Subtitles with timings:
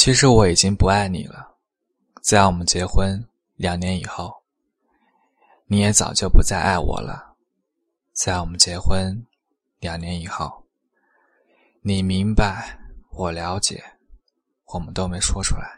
[0.00, 1.56] 其实我已经不爱你了，
[2.22, 4.32] 在我们结婚两年以后，
[5.66, 7.34] 你也早就不再爱我了。
[8.12, 9.26] 在我们结婚
[9.80, 10.62] 两年以后，
[11.80, 12.78] 你明白，
[13.10, 13.82] 我了解，
[14.66, 15.77] 我们都没说出来。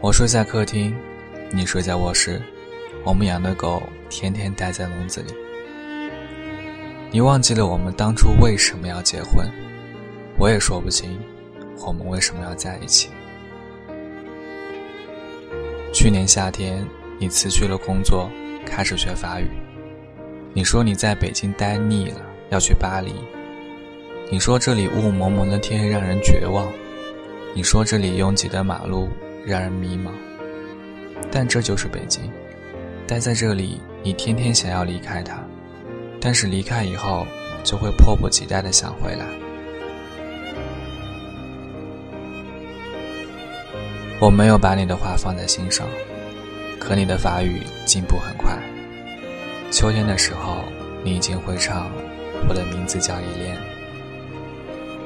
[0.00, 0.96] 我睡在客厅，
[1.50, 2.40] 你睡在卧室，
[3.02, 5.34] 我们养的狗天天待在笼子里。
[7.10, 9.50] 你忘记了我们当初为什么要结婚，
[10.38, 11.18] 我也说不清
[11.84, 13.08] 我们为什么要在一起。
[15.92, 16.86] 去年夏天，
[17.18, 18.30] 你辞去了工作，
[18.64, 19.48] 开始学法语。
[20.54, 23.14] 你说你在北京待腻了，要去巴黎。
[24.30, 26.70] 你说这里雾蒙蒙的天让人绝望。
[27.52, 29.08] 你说这里拥挤的马路。
[29.48, 30.10] 让人迷茫，
[31.32, 32.30] 但这就是北京。
[33.06, 35.42] 待在这里，你天天想要离开它，
[36.20, 37.26] 但是离开以后，
[37.64, 39.24] 就会迫不及待的想回来。
[44.20, 45.88] 我没有把你的话放在心上，
[46.78, 48.58] 可你的法语进步很快。
[49.70, 50.62] 秋天的时候，
[51.02, 51.86] 你已经会唱
[52.46, 53.56] 《我的名字叫依恋》。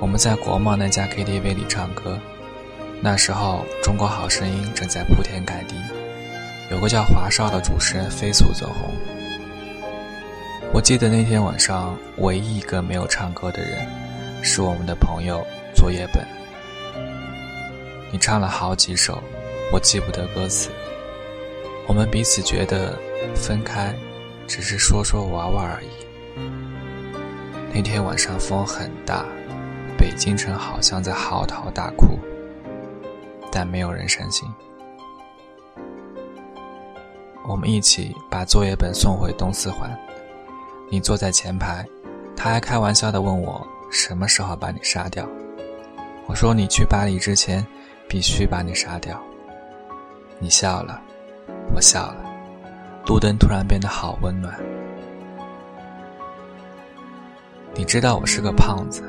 [0.00, 2.18] 我们在国贸那家 KTV 里唱歌。
[3.04, 5.74] 那时候，《中国好声音》正在铺天盖地，
[6.70, 8.94] 有个叫华少的主持人飞速走红。
[10.72, 13.84] 我记得那天晚上，唯一一个没有唱歌的人，
[14.40, 16.24] 是我们的朋友作业本。
[18.12, 19.20] 你唱了好几首，
[19.72, 20.70] 我记不得歌词。
[21.88, 22.96] 我们彼此觉得
[23.34, 23.92] 分开，
[24.46, 25.88] 只是说说玩玩而已。
[27.74, 29.26] 那天晚上风很大，
[29.98, 32.16] 北京城好像在嚎啕大哭。
[33.52, 34.48] 但没有人伤心。
[37.46, 39.90] 我们一起把作业本送回东四环，
[40.90, 41.86] 你坐在前排，
[42.34, 45.28] 他还开玩笑的问我什么时候把你杀掉。
[46.26, 47.66] 我说你去巴黎之前，
[48.08, 49.20] 必须把你杀掉。
[50.38, 51.00] 你笑了，
[51.74, 52.24] 我笑了，
[53.06, 54.58] 路灯突然变得好温暖。
[57.74, 59.02] 你知道我是个胖子，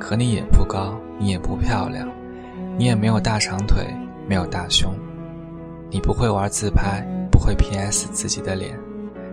[0.00, 2.08] 可你也不高，你也不漂亮。
[2.76, 3.86] 你也没有大长腿，
[4.26, 4.92] 没有大胸，
[5.90, 8.76] 你不会玩自拍，不会 PS 自己的脸，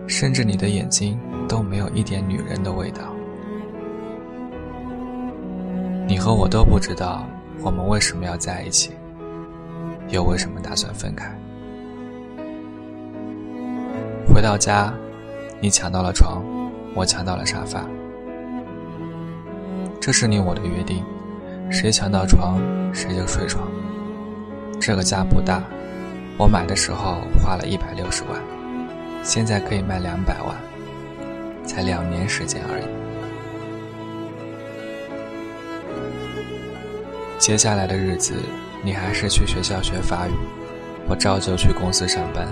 [0.06, 3.00] 甚至你的眼睛都没有一点女人的味道。
[6.06, 7.26] 你和我都不知道
[7.62, 8.92] 我们为什么要在一起，
[10.08, 11.36] 又为什么打算分开。
[14.32, 14.94] 回到家，
[15.60, 16.42] 你抢到了床，
[16.94, 17.84] 我抢到了沙发，
[20.00, 21.04] 这是你我的约定。
[21.72, 22.60] 谁抢到床，
[22.92, 23.66] 谁就睡床。
[24.78, 25.64] 这个家不大，
[26.36, 28.38] 我买的时候花了一百六十万，
[29.22, 30.54] 现在可以卖两百万，
[31.64, 32.84] 才两年时间而已。
[37.38, 38.34] 接下来的日子，
[38.84, 40.32] 你还是去学校学法语，
[41.08, 42.46] 我照旧去公司上班。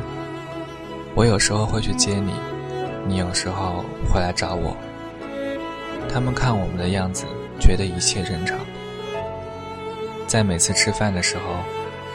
[1.15, 2.33] 我有时候会去接你，
[3.07, 4.75] 你有时候会来找我。
[6.09, 7.27] 他们看我们的样子，
[7.61, 8.59] 觉得一切正常。
[10.31, 11.43] 在每次吃饭的时候，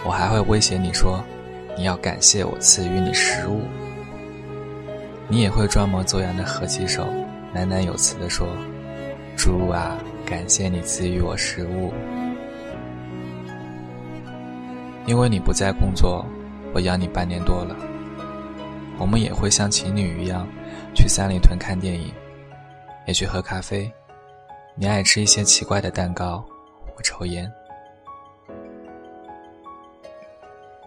[0.05, 1.21] 我还会威胁你说
[1.75, 3.63] ：“你要感谢我赐予你食物。”
[5.27, 7.05] 你也会装模作样的合起手，
[7.53, 8.47] 喃喃有词地说
[9.35, 11.93] ：“猪啊，感谢你赐予我食物。”
[15.05, 16.25] 因为你不在工作，
[16.73, 17.75] 我养你半年多了。
[18.97, 20.47] 我们也会像情侣一样，
[20.93, 22.13] 去三里屯看电影，
[23.07, 23.91] 也去喝咖啡。
[24.73, 26.41] 你爱吃一些奇怪的蛋糕，
[26.95, 27.51] 我抽烟。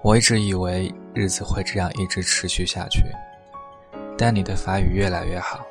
[0.03, 3.03] 我一直以为日子会这样一直持续下去，
[4.17, 5.67] 但你的法语越来越好，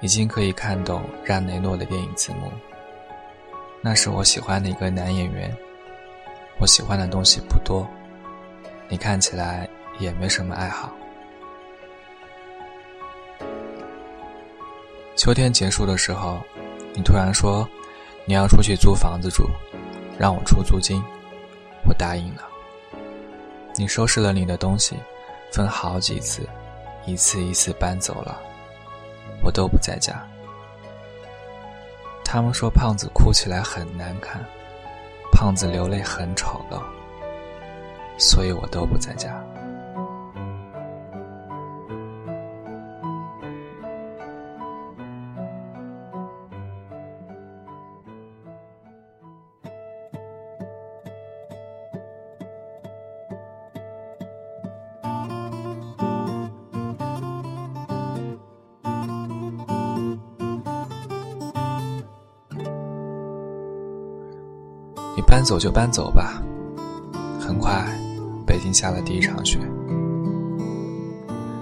[0.00, 2.50] 已经可以看懂让雷诺的电影字幕。
[3.82, 5.54] 那是我喜欢的一个男演员。
[6.58, 7.88] 我喜欢的东西不多，
[8.88, 9.66] 你看起来
[9.98, 10.92] 也没什么爱好。
[15.16, 16.38] 秋天结束的时候，
[16.92, 17.66] 你突然说
[18.26, 19.48] 你要出去租房子住，
[20.18, 21.02] 让我出租金，
[21.86, 22.49] 我答应了。
[23.80, 24.94] 你收拾了你的东西，
[25.50, 26.46] 分好几次，
[27.06, 28.38] 一次一次搬走了，
[29.42, 30.22] 我都不在家。
[32.22, 34.44] 他们说胖子哭起来很难看，
[35.32, 36.78] 胖子流泪很丑陋，
[38.18, 39.42] 所以我都不在家。
[65.20, 66.42] 你搬走就搬走吧。
[67.38, 67.86] 很快，
[68.46, 69.58] 北京下了第一场雪。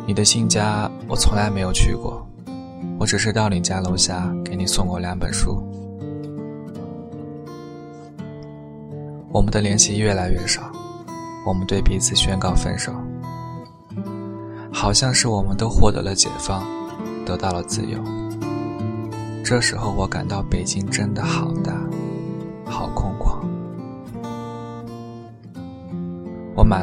[0.06, 2.24] 你的新家我从来没有去过，
[3.00, 5.60] 我只是到你家楼下给你送过两本书。
[9.32, 10.70] 我们的联系越来越少，
[11.44, 12.92] 我们对彼此宣告分手，
[14.72, 16.64] 好像是我们都获得了解放，
[17.26, 17.98] 得到了自由。
[19.44, 21.72] 这时候我感到北京真的好大，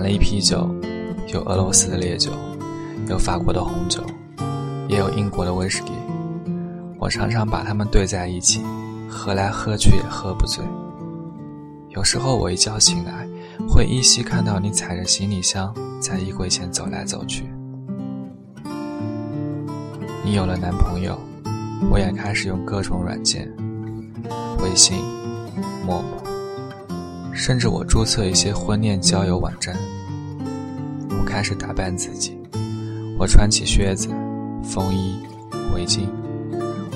[0.05, 0.69] 了一批酒，
[1.33, 2.29] 有俄罗斯的烈酒，
[3.09, 4.03] 有法国的红酒，
[4.87, 5.93] 也有英国的威士忌。
[6.99, 8.61] 我常常把它们兑在一起，
[9.09, 10.63] 喝来喝去也喝不醉。
[11.89, 13.27] 有时候我一觉醒来，
[13.67, 17.49] 会依稀看到你踩着行李箱在衣柜前走来走去。
[20.23, 21.19] 你有了男朋友，
[21.89, 23.51] 我也开始用各种软件，
[24.59, 24.99] 微信、
[25.83, 29.75] 陌陌，甚至我注册一些婚恋交友网站。
[31.35, 32.39] 开始打扮自己，
[33.19, 34.07] 我穿起靴子、
[34.63, 35.19] 风衣、
[35.73, 36.07] 围巾，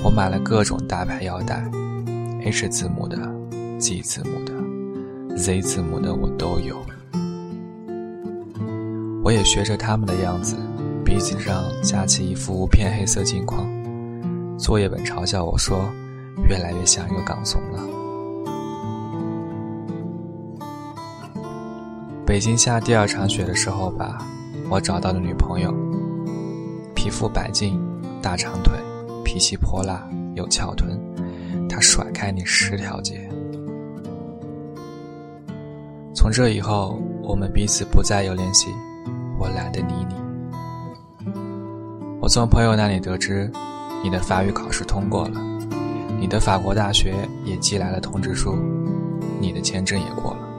[0.02, 1.62] 我买了各种大牌腰带
[2.42, 3.18] ，H 字母的、
[3.78, 5.36] G 字母的。
[5.36, 6.82] Z 字母的我都有，
[9.22, 10.56] 我也学着他们的样子，
[11.04, 13.68] 鼻子上架起一副无片黑色镜框。
[14.58, 15.84] 作业本嘲笑我说，
[16.48, 17.99] 越来越像一个港怂了。
[22.30, 24.24] 北京下第二场雪的时候吧，
[24.70, 25.74] 我找到了女朋友，
[26.94, 27.76] 皮肤白净，
[28.22, 28.72] 大长腿，
[29.24, 30.96] 脾气泼辣，有翘臀，
[31.68, 33.28] 她甩开你十条街。
[36.14, 38.68] 从这以后，我们彼此不再有联系，
[39.36, 41.34] 我懒得理你。
[42.20, 43.50] 我从朋友那里得知，
[44.04, 45.40] 你的法语考试通过了，
[46.20, 47.12] 你的法国大学
[47.44, 48.56] 也寄来了通知书，
[49.40, 50.49] 你的签证也过了。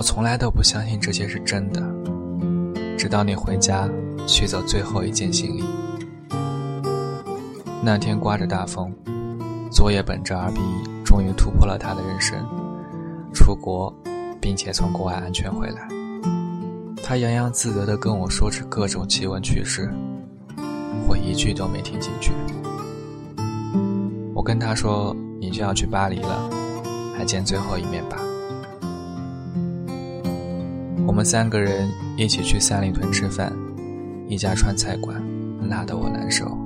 [0.00, 1.82] 我从来都不相信这些是真的，
[2.96, 3.86] 直到你回家
[4.26, 5.62] 取走最后一件行李。
[7.82, 8.90] 那天刮着大风，
[9.70, 10.60] 作业本这二 B
[11.04, 12.38] 终于突破了他的人生。
[13.34, 13.94] 出国，
[14.40, 15.86] 并且从国外安全回来。
[17.04, 19.92] 他洋洋自得地跟我说着各种奇闻趣事，
[21.06, 22.32] 我一句都没听进去。
[24.34, 26.48] 我跟他说：“你就要去巴黎了，
[27.18, 28.16] 还见最后一面吧。”
[31.10, 33.52] 我们三个人一起去三里屯吃饭，
[34.28, 35.20] 一家川菜馆，
[35.68, 36.56] 辣得我难受。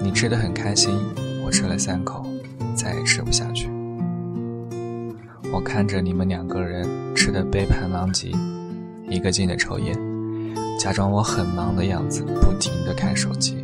[0.00, 0.96] 你吃得很开心，
[1.44, 2.24] 我吃了三口，
[2.76, 3.68] 再也吃不下去。
[5.52, 6.86] 我看着你们两个人
[7.16, 8.30] 吃的杯盘狼藉，
[9.08, 9.98] 一个劲的抽烟，
[10.78, 13.56] 假装我很忙的样子，不停的看手机。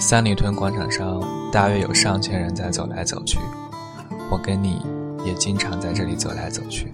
[0.00, 1.22] 三里屯广场上
[1.52, 3.38] 大约有上千人在走来走去，
[4.30, 4.80] 我跟你
[5.24, 6.92] 也经常在这里走来走去。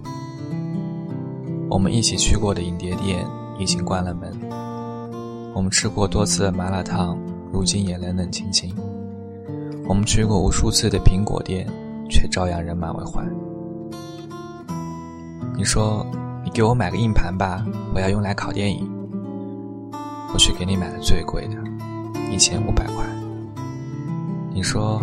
[1.69, 3.25] 我们一起去过的影碟店
[3.59, 4.31] 已经关了门，
[5.53, 7.17] 我们吃过多次的麻辣烫，
[7.51, 8.73] 如今也冷冷清清。
[9.87, 11.67] 我们去过无数次的苹果店，
[12.09, 13.29] 却照样人满为患。
[15.57, 16.05] 你说
[16.43, 18.89] ：“你给我买个硬盘吧，我要用来拷电影。”
[20.33, 21.55] 我去给你买了最贵的，
[22.31, 23.05] 一千五百块。
[24.53, 25.01] 你说：“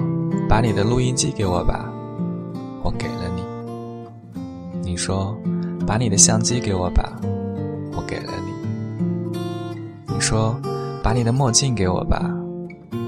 [0.49, 1.91] 把你的录音机给我吧。”
[2.83, 3.43] 我给了你。
[4.83, 5.37] 你说
[5.87, 7.19] ：“把你的相机给我吧。”
[7.95, 9.39] 我给了你。
[10.13, 10.59] 你说
[11.03, 12.31] ：“把你的墨镜给我吧。”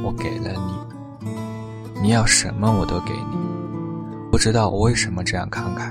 [0.04, 2.00] 我给了你。
[2.02, 3.36] 你要什么我都给你，
[4.30, 5.90] 不知道我为什么这样慷慨，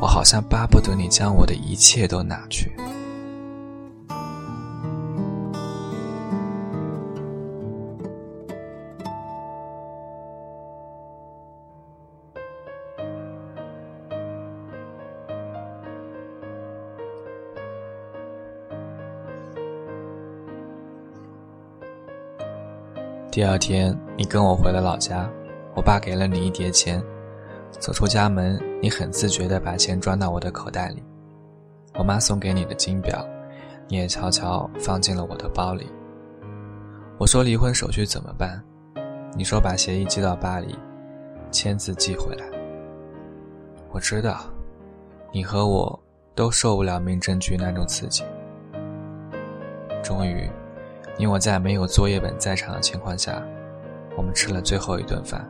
[0.00, 2.72] 我好像巴不得你将我的一切都拿去。
[23.34, 25.28] 第二天，你跟我回了老家。
[25.74, 27.02] 我爸给了你一叠钱，
[27.80, 31.02] 走出家门，你很自觉地把钱装到我的口袋里。
[31.94, 33.26] 我妈送给你的金表，
[33.88, 35.90] 你也悄悄放进了我的包里。
[37.18, 38.62] 我说离婚手续怎么办？
[39.36, 40.72] 你说把协议寄到巴黎，
[41.50, 42.46] 签字寄回来。
[43.90, 44.44] 我知道，
[45.32, 46.00] 你和我
[46.36, 48.22] 都受不了民政局那种刺激。
[50.04, 50.48] 终于，
[51.16, 53.40] 你我在没有作业本在场的情况下，
[54.16, 55.48] 我们吃了最后一顿饭。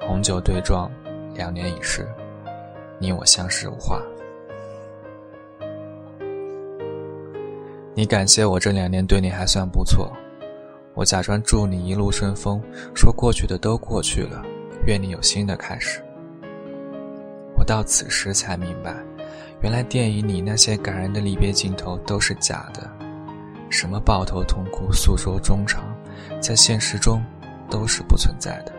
[0.00, 0.90] 红酒对撞，
[1.34, 2.06] 两年已逝，
[2.98, 4.02] 你我相视无话。
[7.94, 10.12] 你感谢我这两年对你还算不错，
[10.94, 12.60] 我假装祝你一路顺风，
[12.92, 14.42] 说过去的都过去了，
[14.84, 16.02] 愿你有新的开始。
[17.56, 18.96] 我到此时才明白，
[19.62, 22.90] 原来电影里那些感人的离别镜头都是假的，
[23.74, 25.82] 什么抱头痛哭、诉说衷肠，
[26.40, 27.20] 在现实中
[27.68, 28.72] 都是不存在的。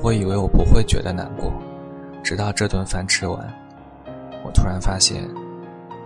[0.00, 1.52] 我以为我不会觉得难过，
[2.22, 3.52] 直到这顿饭吃完，
[4.44, 5.28] 我突然发现，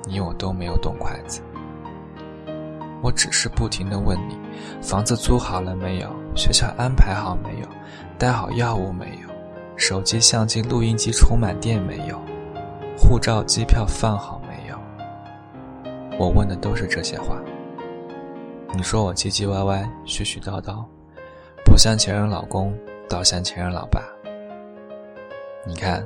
[0.06, 1.42] 你我都没有动筷子。
[3.02, 4.38] 我只是不停地问你：
[4.80, 6.08] 房子租好了没有？
[6.34, 7.68] 学校安排好没有？
[8.16, 9.28] 带好药物没有？
[9.76, 12.18] 手机、相机、录音机充满电没有？
[12.96, 14.39] 护照、机票放好？
[16.20, 17.40] 我问的都是这些话。
[18.74, 20.84] 你说我唧唧歪歪、絮絮叨叨，
[21.64, 24.02] 不像前任老公，倒像前任老爸。
[25.66, 26.04] 你看，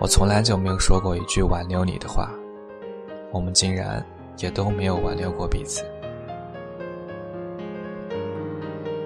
[0.00, 2.32] 我从来就没有说过一句挽留你的话，
[3.30, 4.04] 我们竟然
[4.38, 5.84] 也都没有挽留过彼此。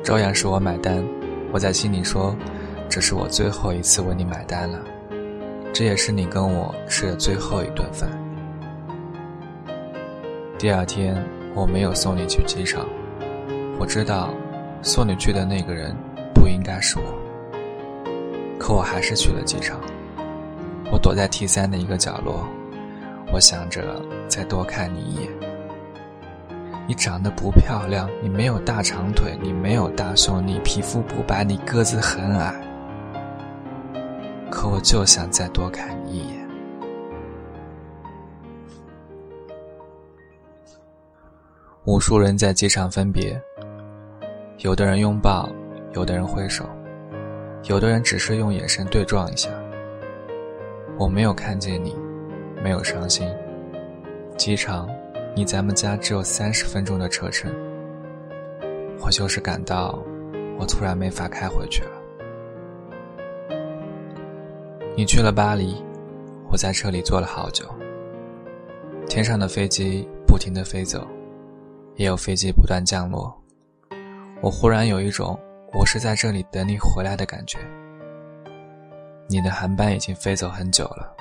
[0.03, 1.07] 照样是我买单，
[1.53, 2.35] 我在心里说
[2.89, 4.83] ：“这是我最后一次为你买单了，
[5.75, 8.09] 这也是你跟我吃的最后一顿饭。”
[10.59, 11.17] 第二天，
[11.55, 12.85] 我没有送你去机场，
[13.79, 14.35] 我知道
[14.83, 15.95] 送你去的那个人
[16.35, 17.05] 不应该是我，
[18.59, 19.79] 可我还是去了机场。
[20.91, 22.45] 我躲在 T 三的一个角落，
[23.33, 25.31] 我想着再多看你一眼。
[26.89, 32.53] 你长得不漂亮，你没有大长腿，你没有大胸，你皮肤不白，你个子很矮。
[34.51, 36.38] 可我就想再多看你一眼。
[41.89, 43.41] 无数人在机场分别，
[44.59, 45.49] 有的人拥抱，
[45.95, 46.69] 有的人挥手，
[47.65, 49.49] 有的人只是用眼神对撞一下。
[50.99, 51.97] 我没有看见你，
[52.63, 53.27] 没有伤心。
[54.37, 54.87] 机场。
[55.35, 57.51] 离咱们家只有三十分钟的车程，
[59.01, 59.99] 我就是感到
[60.59, 61.91] 我突然没法开回去了。
[64.97, 65.83] 你去了巴黎，
[66.51, 67.65] 我在车里坐了好久。
[69.09, 71.07] 天上的飞机不停地飞走，
[71.99, 73.37] 也有飞机不断降落。
[74.41, 75.39] 我忽然有一种
[75.73, 77.59] 我是在这里等你回来的感觉。
[79.29, 81.13] 你的航班已经飞走很久了，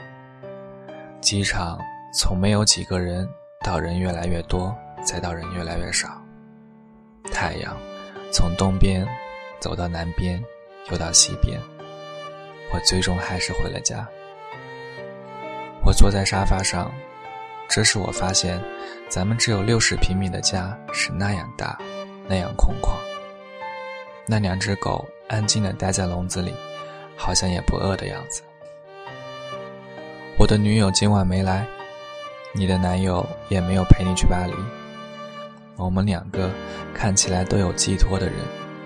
[1.20, 1.80] 机场
[2.14, 3.28] 从没有几个人。
[3.66, 6.22] 到人越来越多，再到人越来越少。
[7.34, 7.76] 太阳
[8.32, 9.06] 从东边
[9.60, 10.42] 走到南边，
[10.92, 11.60] 又到西边。
[12.72, 14.08] 我最终还是回了家。
[15.84, 16.90] 我坐在沙发上，
[17.70, 18.62] 这时我发现，
[19.10, 21.78] 咱们只有六十平米的家是那样大，
[22.28, 22.92] 那样空旷。
[24.26, 26.54] 那两只狗安静地待在笼子里，
[27.16, 28.42] 好像也不饿的样子。
[30.38, 31.66] 我的女友今晚没来。
[32.54, 34.54] 你的男友也没有陪你去巴黎。
[35.76, 36.50] 我们两个
[36.92, 38.36] 看起来都有寄托的人，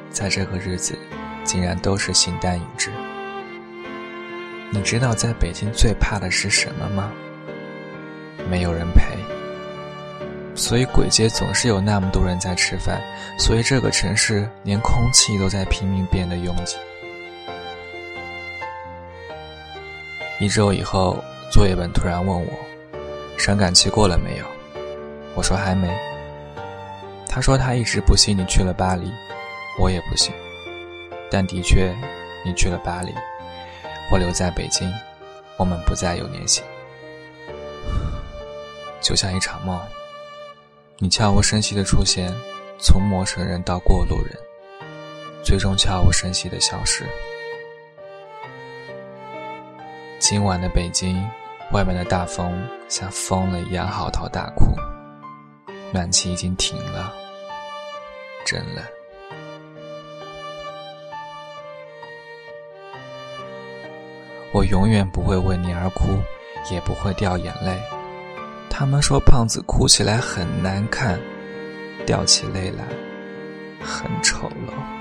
[0.10, 0.98] 在这个日子，
[1.46, 2.92] 竟然都是形单影只。
[4.72, 7.12] 你知道在北京最怕的是什么吗？
[8.50, 9.02] 没有人陪。
[10.56, 13.02] 所以簋街总是有那么多人在吃饭，
[13.38, 16.78] 所以这个城市连空气都在拼命变得拥挤。
[20.40, 22.52] 一周以后，作业本突然问我。
[23.38, 24.46] 伤感期过了没有？
[25.36, 25.90] 我说还没。
[27.28, 29.10] 他说他一直不信你去了巴黎，
[29.80, 30.34] 我也不信。
[31.32, 31.96] 但的确，
[32.46, 33.16] 你去了巴黎，
[34.12, 34.92] 我留在北京，
[35.58, 36.62] 我们不再有联系，
[39.02, 39.80] 就像一场梦。
[41.00, 42.32] 你悄无声息的出现，
[42.80, 44.38] 从陌生人到过路人，
[45.44, 47.06] 最终悄无声息的消失。
[50.20, 51.22] 今晚的北京。
[51.72, 54.76] 外面的大风像疯了一样嚎啕大哭，
[55.94, 57.14] 暖气已经停了，
[58.46, 58.84] 真冷。
[64.52, 66.20] 我永远不会为你而哭，
[66.70, 67.82] 也不会掉眼泪。
[68.82, 71.20] 他们说胖子哭起来很难看，
[72.04, 72.84] 掉起泪来
[73.80, 75.01] 很丑陋。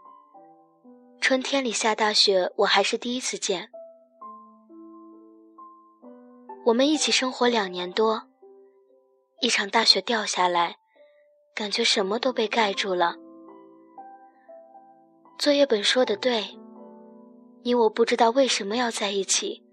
[1.21, 3.69] 春天里下大雪，我还是第一次见。
[6.65, 8.23] 我们一起生活两年多，
[9.39, 10.77] 一场大雪掉下来，
[11.53, 13.15] 感觉什么都被盖住了。
[15.37, 16.43] 作业本说的对，
[17.61, 19.63] 你我不知道为什么要在一起，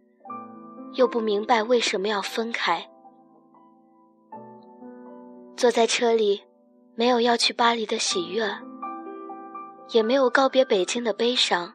[0.92, 2.86] 又不明白为什么要分开。
[5.56, 6.44] 坐在车里，
[6.94, 8.46] 没有要去巴黎的喜悦，
[9.90, 11.72] 也没有告别北京的悲伤。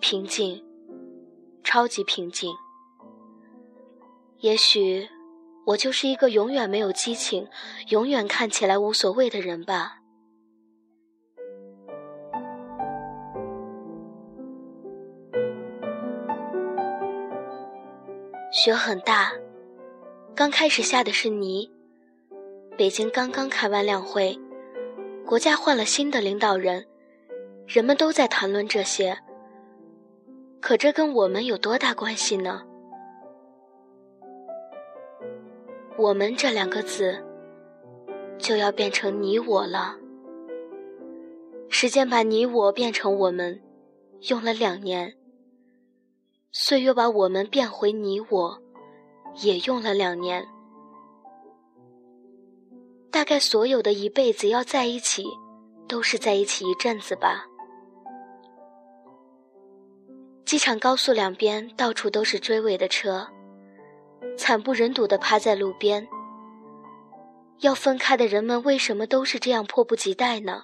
[0.00, 0.62] 平静，
[1.62, 2.54] 超级平静。
[4.40, 5.08] 也许，
[5.66, 7.48] 我就是一个永远没有激情、
[7.88, 10.00] 永远看起来无所谓的人吧。
[18.50, 19.32] 雪很大，
[20.34, 21.70] 刚开始下的是泥。
[22.76, 24.38] 北京刚刚开完两会，
[25.26, 26.86] 国家换了新的领导人，
[27.66, 29.18] 人们都在谈论这些。
[30.60, 32.62] 可这跟我们有多大关系呢？
[35.96, 37.24] 我们这两个字，
[38.38, 39.96] 就要变成你我了。
[41.70, 43.60] 时间把你我变成我们，
[44.28, 45.14] 用了两年。
[46.52, 48.62] 岁月把我们变回你我，
[49.42, 50.46] 也用了两年。
[53.14, 55.24] 大概所有的一辈子要在一起，
[55.86, 57.46] 都是在一起一阵子吧。
[60.44, 63.24] 机场高速两边到处都是追尾的车，
[64.36, 66.04] 惨不忍睹地趴在路边。
[67.60, 70.62] 要分开的人们为什么都是这样迫不及待呢？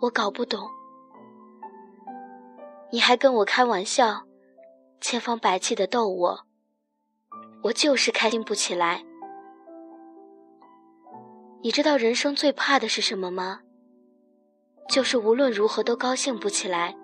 [0.00, 0.66] 我搞不懂。
[2.90, 4.22] 你还跟我开玩笑。
[5.02, 6.40] 千方百计的逗我，
[7.62, 9.04] 我就是开心不起来。
[11.62, 13.60] 你知道人生最怕的是什么吗？
[14.88, 16.96] 就是无论如何都高兴不起来。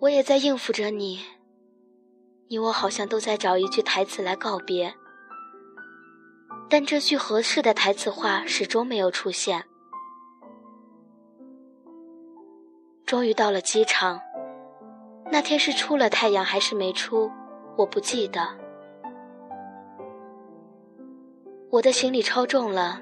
[0.00, 1.20] 我也在应付着你，
[2.48, 4.92] 你我好像都在找一句台词来告别，
[6.68, 9.64] 但这句合适的台词话始终没有出现。
[13.06, 14.20] 终于到了机场。
[15.30, 17.30] 那天是出了太阳还是没出，
[17.76, 18.65] 我不记得。
[21.70, 23.00] 我的行李超重了，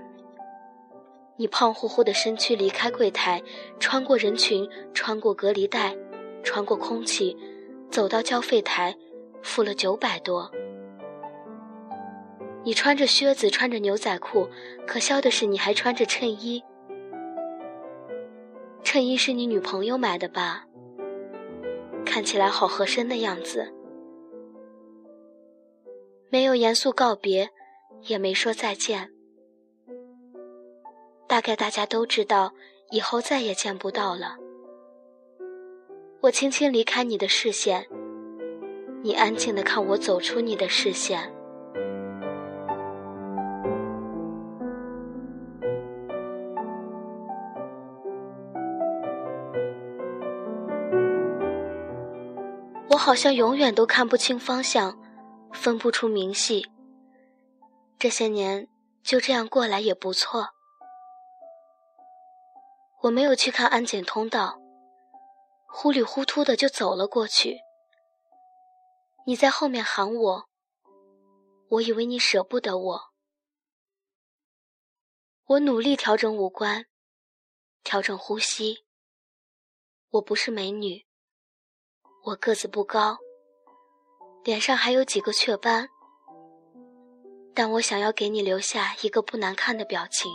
[1.37, 3.43] 你胖乎乎的身躯离开柜台，
[3.79, 5.95] 穿过人群，穿过隔离带，
[6.43, 7.37] 穿过空气，
[7.91, 8.97] 走到交费台，
[9.43, 10.51] 付了九百多。
[12.65, 14.49] 你穿着靴子，穿着牛仔裤，
[14.87, 16.65] 可笑的是你还穿着衬衣。
[18.83, 20.65] 衬衣是你女朋友买的吧？
[22.07, 23.73] 看起来好合身的样子，
[26.31, 27.51] 没有严肃告别，
[28.07, 29.11] 也没说再见。
[31.27, 32.53] 大概大家都知道，
[32.91, 34.37] 以后再也见不到了。
[36.21, 37.87] 我轻轻离开你的视线，
[39.03, 41.33] 你安静的看我走出你的视线。
[52.89, 54.97] 我好像永远都看不清方向，
[55.53, 56.65] 分不出明细。
[57.99, 58.69] 这些年
[59.03, 60.49] 就这样过来也不错。
[63.03, 64.59] 我没有去看安检通道，
[65.67, 67.59] 糊里糊涂的就走了过去。
[69.27, 70.49] 你在后面喊我，
[71.69, 73.01] 我以为你舍不得我。
[75.47, 76.87] 我努力调整五官，
[77.83, 78.85] 调整呼吸。
[80.11, 81.07] 我不是美女。
[82.25, 83.19] 我个子不高，
[84.45, 85.91] 脸上还有几个雀斑，
[87.55, 90.31] 但我想要给你留下一个不难看的表情。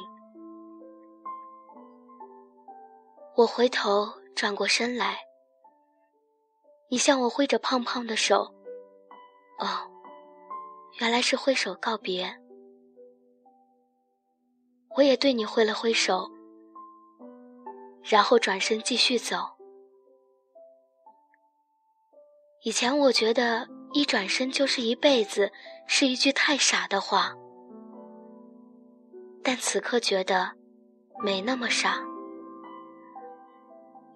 [3.35, 5.19] 我回头转过身来，
[6.89, 8.53] 你向我挥着胖胖的手，
[9.59, 9.67] 哦，
[10.99, 12.33] 原来是挥手告别。
[14.95, 16.29] 我也对你挥了挥手，
[18.03, 19.37] 然后转身继续走。
[22.63, 25.49] 以前我觉得一转身就是一辈子，
[25.91, 27.33] 是一句太傻的话。
[29.43, 30.51] 但此刻觉得
[31.23, 31.97] 没那么傻。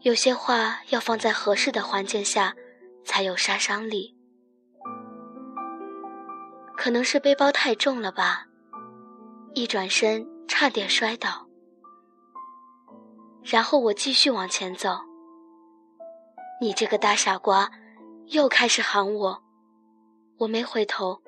[0.02, 2.54] 有些话要放在合适的环境下，
[3.04, 4.16] 才有杀伤力。
[6.78, 8.46] 可能是背包太重了吧，
[9.56, 11.48] 一转身差点摔倒。
[13.44, 15.00] 然后我继续往前走。
[16.62, 17.72] 你这个大傻瓜，
[18.28, 19.44] 又开始喊我，
[20.38, 21.23] 我没回头。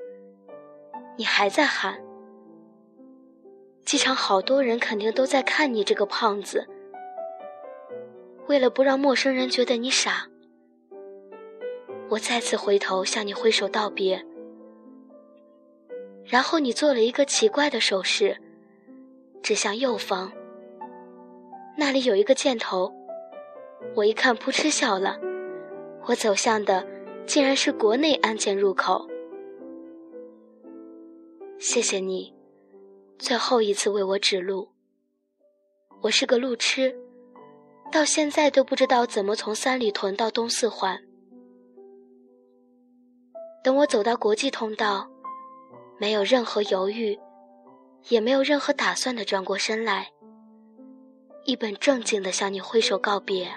[1.17, 1.99] 你还在喊。
[3.85, 6.67] 机场好多人肯定都在看你这个胖子。
[8.47, 10.27] 为了不让陌生人觉得你傻，
[12.09, 14.23] 我再次回头向你挥手道别。
[16.25, 18.35] 然后你做了一个奇怪的手势，
[19.43, 20.31] 指向右方，
[21.77, 22.91] 那里有一个箭头。
[23.95, 25.19] 我一看，扑哧笑了。
[26.07, 26.85] 我走向的
[27.27, 29.07] 竟然是国内安检入口。
[31.57, 32.33] 谢谢你，
[33.17, 34.69] 最后一次为我指路。
[36.01, 36.95] 我是个路痴，
[37.91, 41.01] 到现在都不知道怎么从三里屯到东四环。
[43.63, 45.09] 等我走到国际通道。
[45.97, 47.17] 没有任何犹豫，
[48.09, 50.11] 也没有任何打算的转过身来，
[51.45, 53.49] 一本正经的向你挥手告别。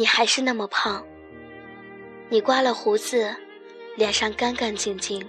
[0.00, 1.04] 你还是那么胖，
[2.30, 3.36] 你刮了胡子，
[3.96, 5.22] 脸上干干净净。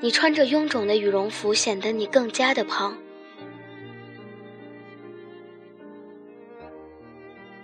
[0.00, 2.94] 你穿着臃肿的羽绒服，显得你更加的胖。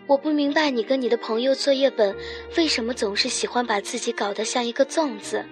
[0.07, 2.17] 我不明白你跟你的朋友作业本
[2.57, 5.45] 为什么总是喜欢把自己搞得像一个粽子。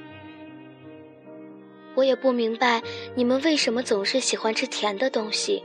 [1.94, 2.82] 我也不明白
[3.14, 5.62] 你们为什么总是喜欢吃甜的东西。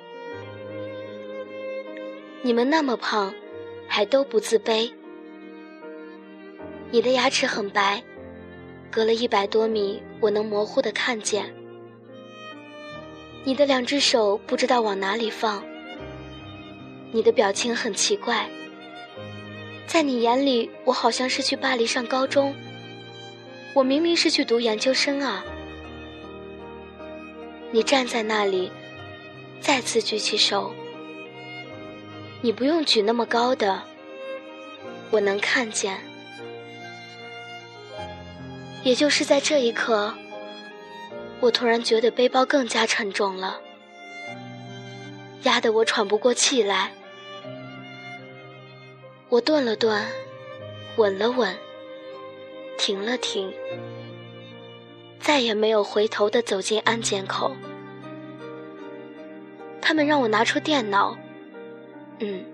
[2.42, 3.34] 你们那么胖，
[3.88, 4.92] 还都不自卑。
[6.92, 8.04] 你的牙齿很白。
[8.92, 11.54] 隔了一百多米，我能模糊的看见
[13.44, 15.62] 你的两只手，不知道往哪里放。
[17.12, 18.50] 你的表情很奇怪，
[19.86, 22.56] 在你眼里，我好像是去巴黎上高中，
[23.74, 25.44] 我明明是去读研究生啊！
[27.72, 28.72] 你站在那里，
[29.60, 30.74] 再次举起手，
[32.46, 33.82] 你不用举那么高的，
[35.10, 35.98] 我能看见。
[38.84, 40.14] 也就是在这一刻，
[41.40, 43.60] 我突然觉得背包更加沉重了，
[45.42, 46.92] 压得我喘不过气来。
[49.30, 50.06] 我顿了顿，
[50.98, 51.52] 稳了稳，
[52.78, 53.52] 停了停，
[55.20, 57.56] 再也没有回头的走进安检口。
[59.82, 61.18] 他们让我拿出电脑，
[62.20, 62.46] 嗯，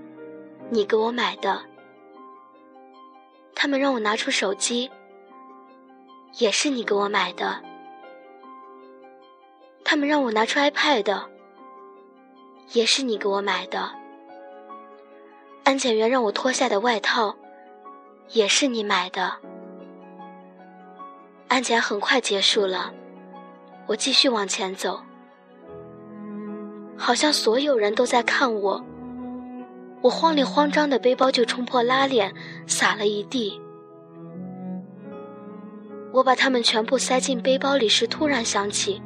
[0.69, 1.61] 你给我买的。
[3.53, 4.89] 他们让我拿出手机。
[6.39, 7.61] 也是你给我买的。
[9.83, 11.23] 他们让我拿出 iPad，
[12.71, 13.91] 也是你给我买的。
[15.65, 17.35] 安检员让我脱下的外套，
[18.29, 19.33] 也是你买的。
[21.49, 22.93] 安检很快结束了，
[23.85, 25.01] 我继续往前走，
[26.97, 28.81] 好像所有人都在看我。
[30.01, 32.33] 我慌里慌张的背包就冲破拉链，
[32.65, 33.61] 洒了一地。
[36.11, 39.01] 我把它们全部塞进背包里时，突然想起，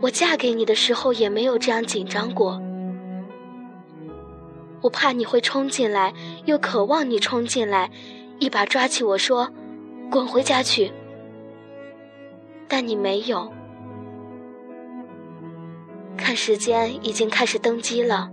[0.00, 2.62] 我嫁给你的时候也没有这样紧张过。
[4.80, 7.90] 我怕你会冲进来，又渴望你冲进来，
[8.38, 9.50] 一把抓起我说
[10.08, 10.92] ：“滚回家去。”
[12.68, 13.52] 但你没有。
[16.16, 18.30] 看时间，已经开始登机了。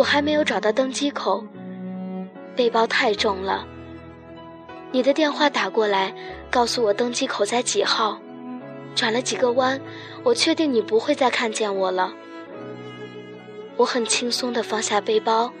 [0.00, 1.44] 我还没有找到登机口，
[2.56, 3.66] 背包太重了。
[4.92, 6.14] 你的电话打过来，
[6.50, 8.18] 告诉我登机口在几号。
[8.94, 9.78] 转了几个弯，
[10.22, 12.14] 我确定你不会再看见我了。
[13.76, 15.52] 我很轻松地放下背包，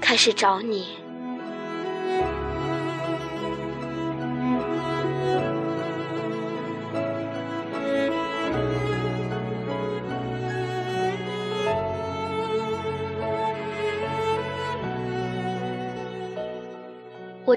[0.00, 0.96] 开始找你。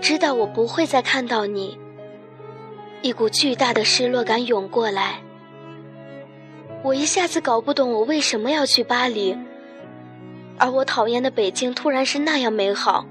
[0.01, 1.77] 知道我不会再看到你。
[3.01, 5.21] 一股巨大的失落感涌过来，
[6.83, 9.37] 我一下子搞不懂我为什么要去巴黎，
[10.57, 13.05] 而我讨厌的北京突然是那样美好。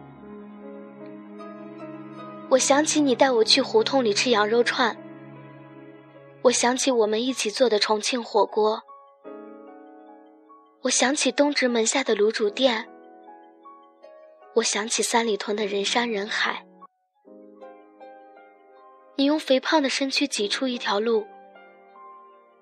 [2.50, 4.96] 我想起你带我去胡同里吃羊肉串，
[6.42, 8.82] 我想起我们一起做的重庆火锅，
[10.82, 12.86] 我想起东直门下的卤煮店。
[14.54, 16.64] 我想起三里屯的人山人海。
[19.18, 21.26] 你用肥胖的身躯挤出一条路，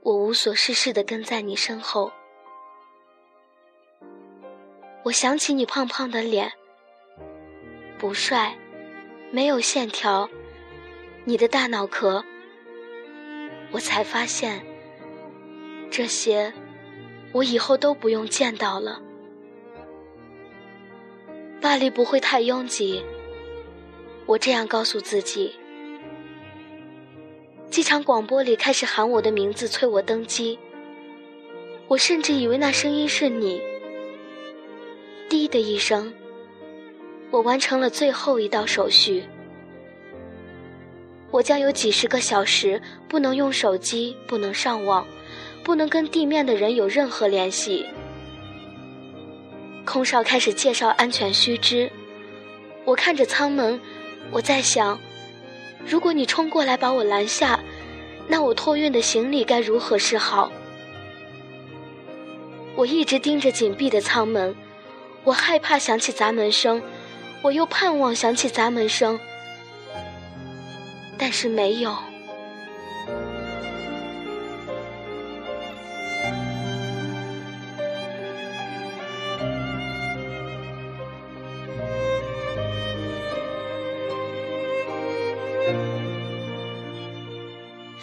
[0.00, 2.10] 我无所事事的跟在你身后。
[5.02, 6.50] 我想起你胖胖的脸，
[7.98, 8.56] 不帅，
[9.30, 10.26] 没有线条，
[11.26, 12.24] 你的大脑壳。
[13.70, 14.64] 我才发现，
[15.90, 16.50] 这些
[17.32, 19.02] 我以后都不用见到了。
[21.60, 23.04] 巴黎不会太拥挤，
[24.24, 25.54] 我这样告诉自己。
[27.76, 30.58] 机场广播里开始喊我的名字，催我登机。
[31.88, 33.60] 我甚至以为那声音是你。
[35.28, 36.10] 滴的一声，
[37.30, 39.24] 我完成了最后一道手续。
[41.30, 45.06] 我将有几十个小时不能用手机，不能上网，
[45.62, 47.84] 不能跟地面的人有任何联系。
[49.84, 51.92] 空少开始介绍安全须知，
[52.86, 53.78] 我看着舱门，
[54.30, 54.98] 我在想，
[55.86, 57.60] 如果你冲过来把我拦下，
[58.28, 60.50] 那我托运的行李该如何是好？
[62.74, 64.54] 我一直盯着紧闭的舱门。
[65.24, 66.80] 我害怕响起砸门声，
[67.42, 69.18] 我又盼望响起砸门声，
[71.18, 71.96] 但是没有。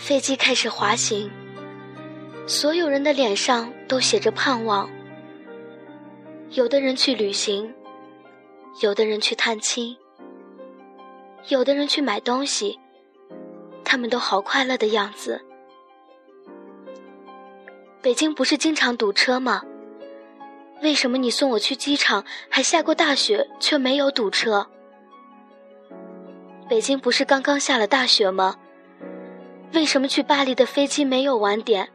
[0.04, 1.32] 飞机开始滑行，
[2.46, 4.90] 所有人的脸上都写着盼望。
[6.50, 7.74] 有的人去旅行，
[8.82, 9.96] 有的人去探亲，
[11.48, 12.78] 有的人去买东西，
[13.86, 15.42] 他们都好快乐的样子。
[18.02, 19.64] 北京不是经常堵车吗？
[20.82, 24.68] 为什么你送我去机场还下过大雪，却没有堵车？
[26.68, 28.58] 北京不是刚刚下了大雪吗？
[29.74, 31.90] 为什么去巴黎的飞机没有晚点？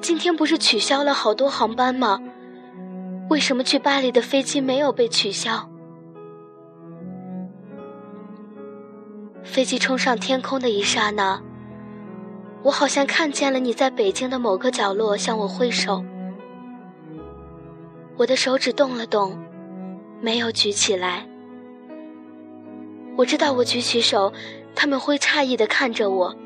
[0.00, 2.18] 今天不是取消了好多航班吗？
[3.28, 5.68] 为什么去巴黎的飞机没有被取消？
[9.44, 11.38] 飞机冲上天空的一刹那，
[12.62, 16.02] 我好像看见了你在北京的某个角落向我挥手。
[18.16, 19.38] 我的手指动了动，
[20.22, 21.28] 没有举起来。
[23.14, 24.32] 我知道我举起手，
[24.74, 26.36] 他们会诧异的看着我，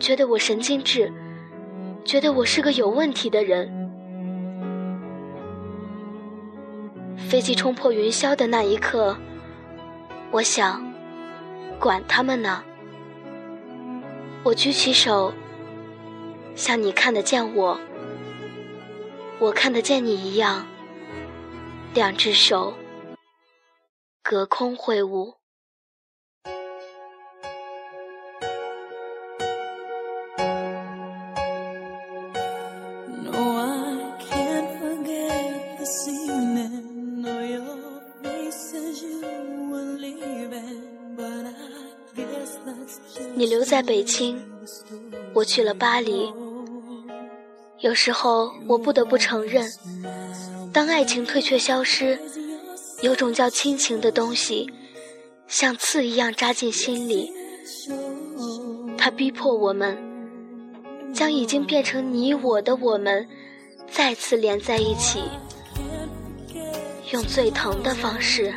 [0.00, 1.12] 觉得我神经质，
[2.04, 3.70] 觉得我是个有问题的人。
[7.16, 9.16] 飞机冲破云霄的那一刻，
[10.30, 10.82] 我想，
[11.78, 12.62] 管他们呢。
[14.44, 15.32] 我举起手，
[16.54, 17.80] 像你看得见我，
[19.40, 20.66] 我看得见你一样，
[21.94, 22.74] 两只手
[24.22, 25.34] 隔空挥舞。
[44.06, 44.38] 留在北京，
[45.34, 46.32] 我去了巴黎。
[47.80, 49.68] 有时候我不得不承认，
[50.72, 52.18] 当爱情退却消失，
[53.02, 54.70] 有种叫亲情的东西，
[55.48, 57.32] 像刺一样扎进心里。
[58.96, 59.98] 它逼迫我们，
[61.12, 63.28] 将已经变成你我的我们，
[63.90, 65.20] 再次连在一起，
[67.12, 68.54] 用最疼的方式。